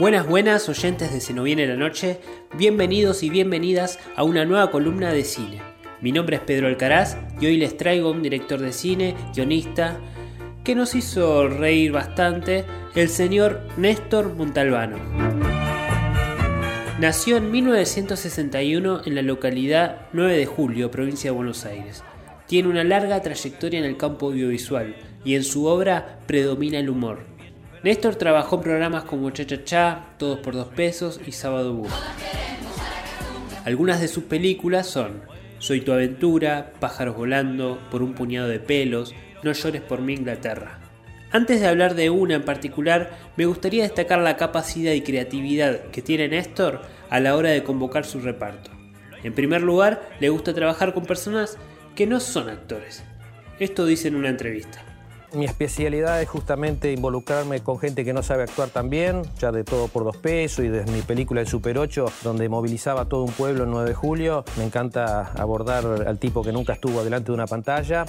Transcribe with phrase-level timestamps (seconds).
[0.00, 2.20] Buenas, buenas oyentes de Se no viene la noche,
[2.56, 5.60] bienvenidos y bienvenidas a una nueva columna de cine.
[6.00, 10.00] Mi nombre es Pedro Alcaraz y hoy les traigo un director de cine, guionista,
[10.64, 12.64] que nos hizo reír bastante,
[12.94, 14.96] el señor Néstor Montalbano.
[16.98, 22.02] Nació en 1961 en la localidad 9 de Julio, provincia de Buenos Aires.
[22.46, 24.96] Tiene una larga trayectoria en el campo audiovisual
[25.26, 27.29] y en su obra predomina el humor.
[27.82, 31.90] Néstor trabajó en programas como Cha Cha Cha, Todos por Dos Pesos y Sábado Bus.
[33.64, 35.22] Algunas de sus películas son
[35.58, 40.78] Soy tu aventura, Pájaros volando, Por un puñado de pelos, No llores por mi Inglaterra.
[41.30, 46.02] Antes de hablar de una en particular, me gustaría destacar la capacidad y creatividad que
[46.02, 48.72] tiene Néstor a la hora de convocar su reparto.
[49.22, 51.56] En primer lugar, le gusta trabajar con personas
[51.94, 53.04] que no son actores.
[53.58, 54.84] Esto dice en una entrevista.
[55.32, 59.62] Mi especialidad es justamente involucrarme con gente que no sabe actuar tan bien, ya de
[59.62, 63.32] todo por dos pesos y desde mi película El Super 8, donde movilizaba todo un
[63.32, 64.44] pueblo el 9 de julio.
[64.58, 68.06] Me encanta abordar al tipo que nunca estuvo delante de una pantalla.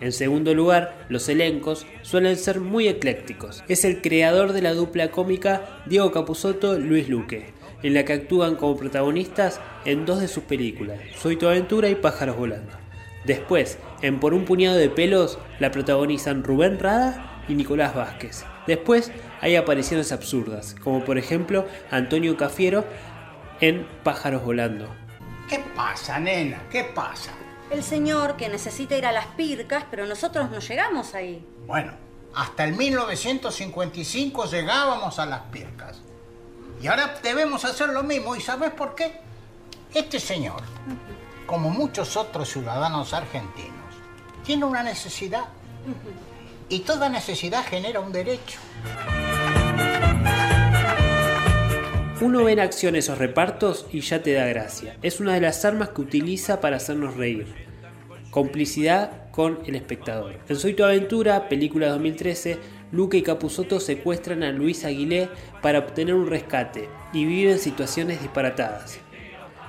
[0.00, 3.62] En segundo lugar, los elencos suelen ser muy eclécticos.
[3.68, 8.76] Es el creador de la dupla cómica Diego Capusotto-Luis Luque, en la que actúan como
[8.76, 12.81] protagonistas en dos de sus películas, Soy tu aventura y Pájaros volando.
[13.24, 18.44] Después, en Por un puñado de pelos, la protagonizan Rubén Rada y Nicolás Vázquez.
[18.66, 22.84] Después hay apariciones absurdas, como por ejemplo Antonio Cafiero
[23.60, 24.88] en Pájaros Volando.
[25.48, 26.62] ¿Qué pasa, nena?
[26.70, 27.32] ¿Qué pasa?
[27.70, 31.44] El señor que necesita ir a las pircas, pero nosotros no llegamos ahí.
[31.66, 31.92] Bueno,
[32.34, 36.00] hasta el 1955 llegábamos a las pircas.
[36.82, 38.34] Y ahora debemos hacer lo mismo.
[38.34, 39.20] ¿Y sabes por qué?
[39.94, 40.62] Este señor
[41.46, 43.94] como muchos otros ciudadanos argentinos,
[44.44, 45.44] tiene una necesidad.
[46.68, 48.58] Y toda necesidad genera un derecho.
[52.20, 54.96] Uno ve en acción esos repartos y ya te da gracia.
[55.02, 57.52] Es una de las armas que utiliza para hacernos reír.
[58.30, 60.38] Complicidad con el espectador.
[60.48, 62.58] En Soy tu aventura, película 2013,
[62.92, 65.30] Luca y Capusotto secuestran a Luis Aguilé
[65.62, 69.00] para obtener un rescate y viven situaciones disparatadas.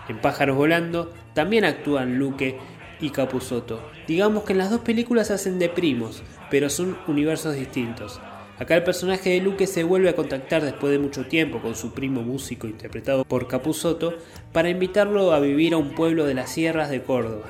[0.08, 2.58] En Pájaros Volando también actúan Luque
[3.00, 3.90] y Capusotto.
[4.08, 8.20] Digamos que en las dos películas hacen de primos, pero son universos distintos.
[8.60, 11.92] Acá el personaje de Luque se vuelve a contactar después de mucho tiempo con su
[11.92, 14.14] primo músico interpretado por Capusotto
[14.52, 17.48] para invitarlo a vivir a un pueblo de las sierras de Córdoba.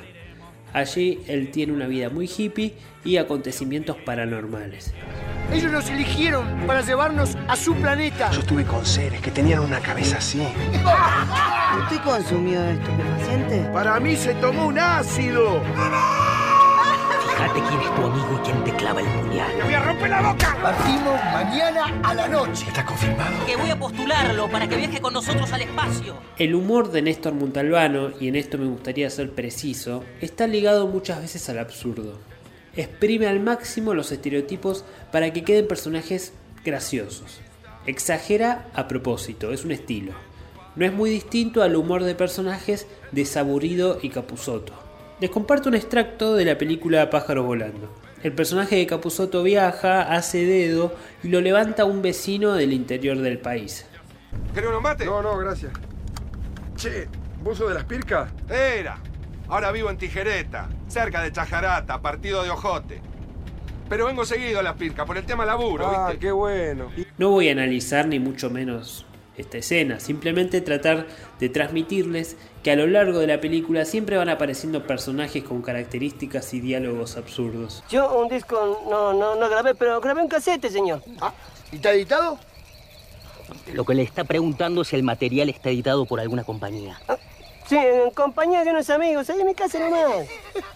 [0.72, 2.73] Allí él tiene una vida muy hippie
[3.03, 4.93] y acontecimientos paranormales.
[5.51, 8.31] Ellos nos eligieron para llevarnos a su planeta.
[8.31, 10.41] Yo estuve con seres que tenían una cabeza así.
[11.81, 13.69] ¿Usted consumió estupefaciente?
[13.73, 15.61] Para mí se tomó un ácido.
[17.29, 19.51] Fíjate quién es tu amigo y quién te clava el puñal.
[19.57, 20.57] ¡Te voy a romper la boca!
[20.61, 22.65] Partimos mañana a la noche.
[22.67, 23.45] ¿Está confirmado?
[23.45, 26.15] Que voy a postularlo para que viaje con nosotros al espacio.
[26.37, 31.21] El humor de Néstor Montalbano, y en esto me gustaría ser preciso, está ligado muchas
[31.21, 32.19] veces al absurdo
[32.75, 37.39] exprime al máximo los estereotipos para que queden personajes graciosos.
[37.85, 40.13] Exagera a propósito, es un estilo.
[40.75, 44.73] No es muy distinto al humor de personajes de Saburido y Capusoto.
[45.19, 47.94] Les comparto un extracto de la película Pájaros Volando.
[48.23, 53.38] El personaje de Capusoto viaja, hace dedo y lo levanta un vecino del interior del
[53.38, 53.85] país.
[54.53, 55.05] ¿Querés uno mate?
[55.05, 55.73] No, no, gracias.
[56.75, 57.07] Che,
[57.44, 58.31] ¿vos sos de las pircas?
[58.50, 59.00] Era.
[59.53, 63.02] Ahora vivo en Tijereta, cerca de Chajarata, partido de Ojote.
[63.88, 66.90] Pero vengo seguido a la pirca por el tema laburo, ah, qué bueno.
[67.19, 69.06] No voy a analizar ni mucho menos
[69.38, 71.06] esta escena, simplemente tratar
[71.40, 76.52] de transmitirles que a lo largo de la película siempre van apareciendo personajes con características
[76.56, 77.84] y diálogos absurdos.
[77.91, 81.03] Yo un disco no, no, no grabé, pero grabé un casete, señor.
[81.22, 81.31] Ah,
[81.72, 82.40] ¿y está editado?
[83.72, 87.00] Lo que le está preguntando es si el material está editado por alguna compañía.
[87.08, 87.18] Ah,
[87.73, 90.28] Sí, en compañía de unos amigos, ahí en mi casa nomás.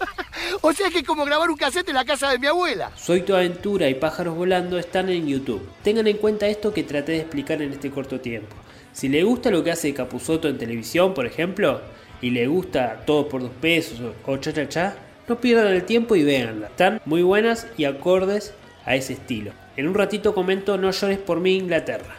[0.62, 2.91] o sea que es como grabar un cassette en la casa de mi abuela.
[2.96, 5.61] Soy tu aventura y pájaros volando están en YouTube.
[5.84, 8.55] Tengan en cuenta esto que traté de explicar en este corto tiempo.
[8.94, 11.82] Si le gusta lo que hace Capuzoto en televisión, por ejemplo,
[12.20, 14.96] y le gusta todo por dos pesos o cha cha cha,
[15.28, 16.66] no pierdan el tiempo y véanla.
[16.66, 18.55] Están muy buenas y acordes
[18.85, 19.52] a ese estilo.
[19.76, 22.16] En un ratito comento No llores por mí Inglaterra.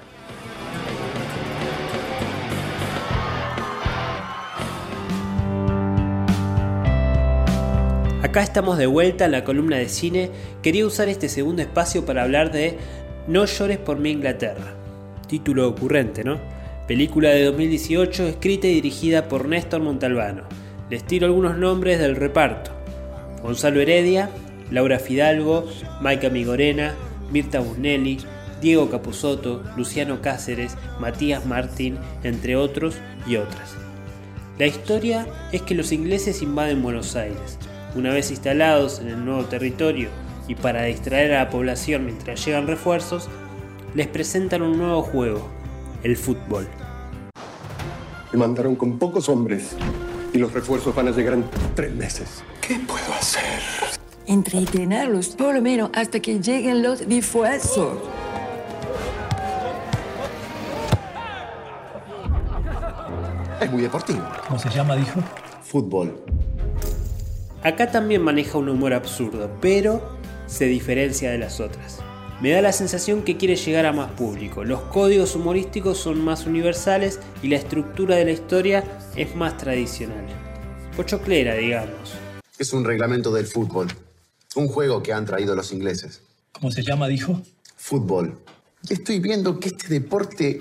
[8.38, 10.31] Acá estamos de vuelta en la columna de cine.
[10.62, 12.79] Quería usar este segundo espacio para hablar de
[13.26, 14.76] No llores por mi Inglaterra.
[15.26, 16.38] Título ocurrente, ¿no?
[16.87, 20.44] Película de 2018 escrita y dirigida por Néstor Montalbano.
[20.88, 22.70] Les tiro algunos nombres del reparto.
[23.43, 24.31] Gonzalo Heredia,
[24.70, 25.67] Laura Fidalgo,
[26.00, 26.94] Maika Migorena,
[27.32, 28.19] Mirta Busnelli,
[28.61, 33.75] Diego Capusotto, Luciano Cáceres, Matías Martín, entre otros y otras.
[34.61, 37.58] La historia es que los ingleses invaden Buenos Aires.
[37.98, 40.08] Una vez instalados en el nuevo territorio
[40.46, 43.28] y para distraer a la población mientras llegan refuerzos,
[43.92, 45.48] les presentan un nuevo juego,
[46.04, 46.68] el fútbol.
[48.32, 49.74] Me mandaron con pocos hombres
[50.32, 52.44] y los refuerzos van a llegar en tres meses.
[52.60, 53.58] ¿Qué puedo hacer?
[54.28, 57.98] Entretenerlos por lo menos hasta que lleguen los refuerzos.
[63.60, 64.22] Es muy deportivo.
[64.46, 65.20] ¿Cómo se llama, dijo?
[65.62, 66.22] Fútbol.
[67.68, 70.16] Acá también maneja un humor absurdo, pero
[70.46, 71.98] se diferencia de las otras.
[72.40, 74.64] Me da la sensación que quiere llegar a más público.
[74.64, 78.84] Los códigos humorísticos son más universales y la estructura de la historia
[79.16, 80.24] es más tradicional.
[80.96, 82.14] Pochoclera, digamos.
[82.58, 83.88] Es un reglamento del fútbol.
[84.56, 86.22] Un juego que han traído los ingleses.
[86.52, 87.42] ¿Cómo se llama, dijo?
[87.76, 88.38] Fútbol.
[88.88, 90.58] Y estoy viendo que este deporte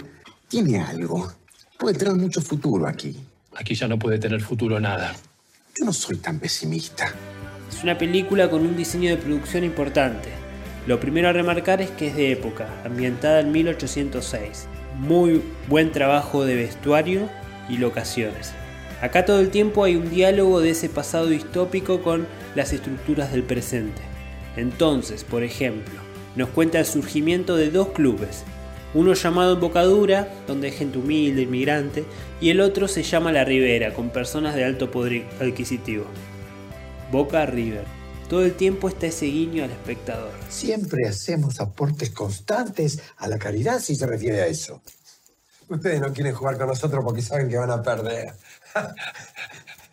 [0.49, 1.31] tiene algo.
[1.79, 3.15] Puede tener mucho futuro aquí.
[3.55, 5.15] Aquí ya no puede tener futuro nada.
[5.77, 7.13] Yo no soy tan pesimista.
[7.69, 10.29] Es una película con un diseño de producción importante.
[10.87, 14.67] Lo primero a remarcar es que es de época, ambientada en 1806.
[14.95, 17.29] Muy buen trabajo de vestuario
[17.69, 18.53] y locaciones.
[19.01, 22.25] Acá todo el tiempo hay un diálogo de ese pasado distópico con
[22.55, 24.01] las estructuras del presente.
[24.55, 25.99] Entonces, por ejemplo,
[26.35, 28.45] nos cuenta el surgimiento de dos clubes.
[28.97, 32.03] Uno llamado Embocadura, donde hay gente humilde, inmigrante,
[32.41, 36.05] y el otro se llama La Ribera, con personas de alto poder adquisitivo.
[37.11, 37.85] Boca River.
[38.27, 40.31] Todo el tiempo está ese guiño al espectador.
[40.49, 44.81] Siempre hacemos aportes constantes a la caridad si se refiere a eso.
[45.69, 48.33] Ustedes no quieren jugar con nosotros porque saben que van a perder.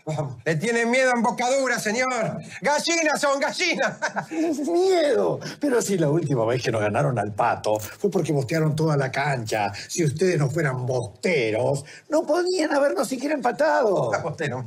[0.06, 0.36] Vamos.
[0.44, 2.38] Le tienen miedo a embocadura, señor.
[2.60, 3.98] Gallinas son gallinas.
[4.30, 5.40] miedo.
[5.58, 9.10] Pero si la última vez que nos ganaron al pato fue porque bostearon toda la
[9.10, 9.72] cancha.
[9.88, 14.10] Si ustedes no fueran bosteros, no podían habernos siquiera empatado.
[14.22, 14.64] Bostero.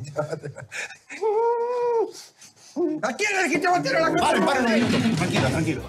[3.01, 5.15] ¿A quién le dijiste bostero la Paren, paren un minuto.
[5.17, 5.81] Tranquilo, tranquilo.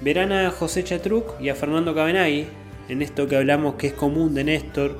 [0.00, 2.48] Verán a José Chatruc y a Fernando Cabenagui
[2.90, 4.98] en esto que hablamos que es común de Néstor,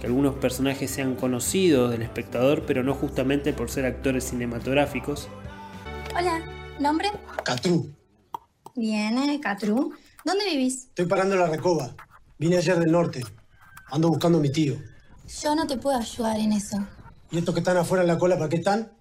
[0.00, 5.28] que algunos personajes sean conocidos del espectador, pero no justamente por ser actores cinematográficos.
[6.16, 6.42] Hola,
[6.78, 7.10] ¿nombre?
[7.44, 7.94] Catru.
[8.74, 9.92] Bien, eh, Catru.
[10.24, 10.86] ¿Dónde vivís?
[10.86, 11.94] Estoy parando en la recoba.
[12.38, 13.22] Vine ayer del norte.
[13.90, 14.76] Ando buscando a mi tío.
[15.42, 16.78] Yo no te puedo ayudar en eso.
[17.30, 18.92] ¿Y estos que están afuera en la cola, para qué están?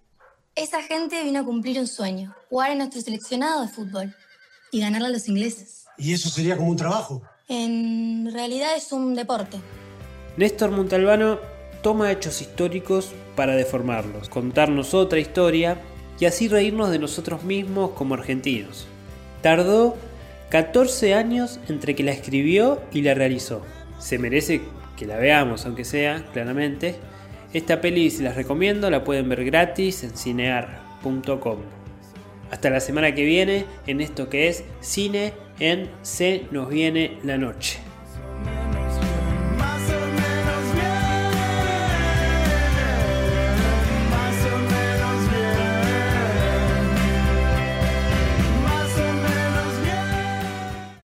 [0.55, 4.13] Esa gente vino a cumplir un sueño, jugar en nuestro seleccionado de fútbol
[4.71, 5.85] y ganarle a los ingleses.
[5.97, 7.21] ¿Y eso sería como un trabajo?
[7.47, 9.59] En realidad es un deporte.
[10.37, 11.39] Néstor Montalbano
[11.81, 15.77] toma hechos históricos para deformarlos, contarnos otra historia
[16.19, 18.87] y así reírnos de nosotros mismos como argentinos.
[19.41, 19.95] Tardó
[20.49, 23.61] 14 años entre que la escribió y la realizó.
[23.99, 24.61] Se merece
[24.97, 26.95] que la veamos, aunque sea, claramente.
[27.53, 31.59] Esta peli, si las recomiendo, la pueden ver gratis en cinear.com.
[32.51, 37.37] Hasta la semana que viene en esto que es Cine en Se nos viene la
[37.37, 37.88] noche.